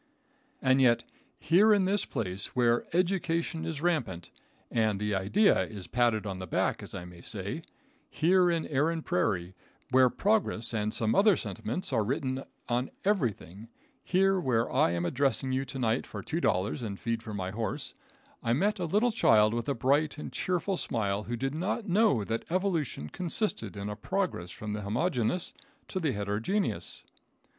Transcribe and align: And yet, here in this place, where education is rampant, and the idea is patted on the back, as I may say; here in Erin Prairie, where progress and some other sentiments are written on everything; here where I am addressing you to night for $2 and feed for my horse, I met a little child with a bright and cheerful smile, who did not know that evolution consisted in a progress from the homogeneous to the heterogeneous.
And 0.63 0.81
yet, 0.81 1.03
here 1.37 1.71
in 1.71 1.85
this 1.85 2.05
place, 2.05 2.55
where 2.55 2.85
education 2.91 3.65
is 3.65 3.83
rampant, 3.83 4.31
and 4.71 4.99
the 4.99 5.13
idea 5.13 5.65
is 5.67 5.85
patted 5.85 6.25
on 6.25 6.39
the 6.39 6.47
back, 6.47 6.81
as 6.81 6.95
I 6.95 7.05
may 7.05 7.21
say; 7.21 7.61
here 8.09 8.49
in 8.49 8.65
Erin 8.65 9.03
Prairie, 9.03 9.53
where 9.91 10.09
progress 10.09 10.73
and 10.73 10.91
some 10.91 11.13
other 11.13 11.37
sentiments 11.37 11.93
are 11.93 12.03
written 12.03 12.43
on 12.67 12.89
everything; 13.05 13.67
here 14.03 14.39
where 14.39 14.73
I 14.73 14.89
am 14.89 15.05
addressing 15.05 15.51
you 15.51 15.65
to 15.65 15.77
night 15.77 16.07
for 16.07 16.23
$2 16.23 16.81
and 16.81 16.99
feed 16.99 17.21
for 17.21 17.35
my 17.35 17.51
horse, 17.51 17.93
I 18.41 18.53
met 18.53 18.79
a 18.79 18.85
little 18.85 19.11
child 19.11 19.53
with 19.53 19.69
a 19.69 19.75
bright 19.75 20.17
and 20.17 20.33
cheerful 20.33 20.77
smile, 20.77 21.25
who 21.25 21.35
did 21.37 21.53
not 21.53 21.87
know 21.87 22.23
that 22.23 22.45
evolution 22.49 23.07
consisted 23.07 23.77
in 23.77 23.87
a 23.87 23.95
progress 23.95 24.49
from 24.49 24.71
the 24.71 24.81
homogeneous 24.81 25.53
to 25.89 25.99
the 25.99 26.11
heterogeneous. 26.13 27.03